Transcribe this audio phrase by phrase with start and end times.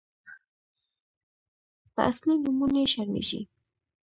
[1.93, 3.41] _په اصلي نومونو يې شرمېږي.